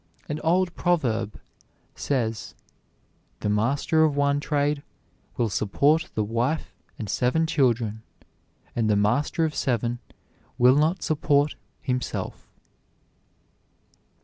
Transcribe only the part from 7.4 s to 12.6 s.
children, and the master of seven will not support himself."